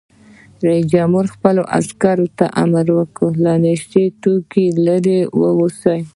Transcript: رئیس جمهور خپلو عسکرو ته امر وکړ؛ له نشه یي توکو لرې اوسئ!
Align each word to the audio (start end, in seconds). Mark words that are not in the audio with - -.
رئیس 0.65 0.85
جمهور 0.93 1.25
خپلو 1.35 1.61
عسکرو 1.79 2.27
ته 2.37 2.45
امر 2.63 2.85
وکړ؛ 2.97 3.31
له 3.45 3.53
نشه 3.63 3.89
یي 4.01 4.07
توکو 4.21 4.63
لرې 4.85 5.19
اوسئ! 5.37 5.99